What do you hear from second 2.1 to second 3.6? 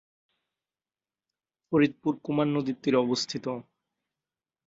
কুমার নদীর তীরে অবস্থিত।